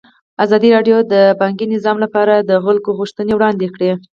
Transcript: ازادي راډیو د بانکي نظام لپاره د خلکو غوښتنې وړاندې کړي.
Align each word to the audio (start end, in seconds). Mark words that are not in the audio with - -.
ازادي 0.43 0.69
راډیو 0.75 0.97
د 1.13 1.15
بانکي 1.41 1.65
نظام 1.75 1.97
لپاره 2.05 2.33
د 2.49 2.51
خلکو 2.65 2.89
غوښتنې 2.99 3.33
وړاندې 3.35 3.67
کړي. 3.75 3.91